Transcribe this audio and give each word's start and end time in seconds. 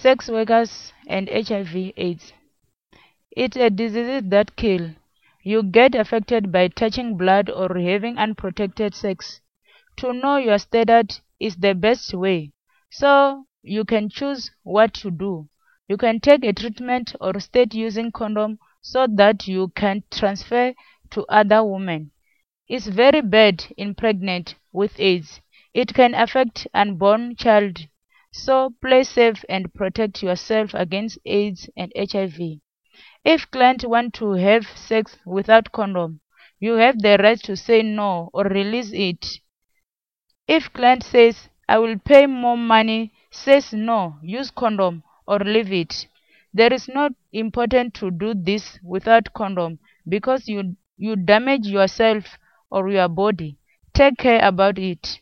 sex 0.00 0.30
workers 0.30 0.94
and 1.06 1.28
HIV 1.28 1.92
AIDS. 1.96 2.32
It's 3.30 3.56
a 3.58 3.68
disease 3.68 4.22
that 4.30 4.56
kill. 4.56 4.92
You 5.42 5.62
get 5.62 5.94
affected 5.94 6.50
by 6.50 6.68
touching 6.68 7.18
blood 7.18 7.50
or 7.50 7.78
having 7.78 8.16
unprotected 8.16 8.94
sex. 8.94 9.40
To 9.98 10.14
know 10.14 10.38
your 10.38 10.58
status 10.58 11.20
is 11.38 11.56
the 11.56 11.74
best 11.74 12.14
way. 12.14 12.52
So 12.90 13.44
you 13.62 13.84
can 13.84 14.08
choose 14.08 14.50
what 14.62 14.94
to 14.94 15.10
do. 15.10 15.50
You 15.86 15.98
can 15.98 16.18
take 16.20 16.44
a 16.44 16.54
treatment 16.54 17.14
or 17.20 17.38
start 17.38 17.74
using 17.74 18.10
condom 18.10 18.58
so 18.80 19.06
that 19.06 19.46
you 19.46 19.68
can 19.68 20.02
transfer 20.10 20.72
to 21.10 21.26
other 21.28 21.62
women. 21.62 22.10
It's 22.68 22.86
very 22.86 23.20
bad 23.20 23.64
in 23.76 23.94
pregnant 23.94 24.54
with 24.72 24.98
AIDS. 24.98 25.42
It 25.74 25.92
can 25.92 26.14
affect 26.14 26.66
unborn 26.72 27.36
child. 27.36 27.80
So 28.32 28.70
play 28.80 29.02
safe 29.02 29.44
and 29.48 29.74
protect 29.74 30.22
yourself 30.22 30.72
against 30.74 31.18
AIDS 31.24 31.68
and 31.76 31.92
HIV. 31.96 32.60
If 33.24 33.50
client 33.50 33.84
want 33.84 34.14
to 34.14 34.32
have 34.32 34.66
sex 34.66 35.18
without 35.26 35.72
condom, 35.72 36.20
you 36.58 36.74
have 36.74 37.00
the 37.00 37.18
right 37.18 37.38
to 37.44 37.56
say 37.56 37.82
no 37.82 38.30
or 38.32 38.44
release 38.44 38.92
it. 38.92 39.26
If 40.46 40.72
client 40.72 41.02
says, 41.02 41.48
I 41.68 41.78
will 41.78 41.98
pay 41.98 42.26
more 42.26 42.56
money, 42.56 43.12
says 43.30 43.72
no, 43.72 44.18
use 44.22 44.50
condom 44.50 45.02
or 45.26 45.38
leave 45.38 45.72
it. 45.72 46.06
There 46.52 46.72
is 46.72 46.88
not 46.88 47.12
important 47.32 47.94
to 47.94 48.10
do 48.10 48.34
this 48.34 48.78
without 48.82 49.32
condom 49.34 49.78
because 50.08 50.48
you 50.48 50.76
you 50.96 51.16
damage 51.16 51.66
yourself 51.66 52.38
or 52.70 52.90
your 52.90 53.08
body. 53.08 53.58
Take 53.94 54.18
care 54.18 54.44
about 54.44 54.78
it. 54.78 55.18